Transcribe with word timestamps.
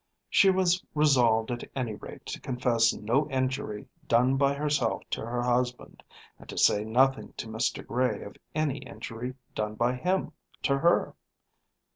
She 0.31 0.49
was 0.49 0.83
resolved 0.95 1.51
at 1.51 1.63
any 1.75 1.93
rate 1.93 2.25
to 2.25 2.41
confess 2.41 2.91
no 2.91 3.29
injury 3.29 3.87
done 4.07 4.35
by 4.35 4.55
herself 4.55 5.03
to 5.11 5.21
her 5.23 5.43
husband, 5.43 6.01
and 6.39 6.49
to 6.49 6.57
say 6.57 6.83
nothing 6.83 7.33
to 7.37 7.47
Mr. 7.47 7.85
Gray 7.85 8.23
of 8.23 8.35
any 8.55 8.79
injury 8.79 9.35
done 9.53 9.75
by 9.75 9.93
him 9.93 10.31
to 10.63 10.79
her. 10.79 11.13